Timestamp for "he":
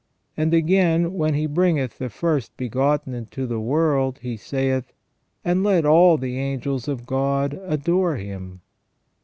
1.35-1.45, 4.23-4.35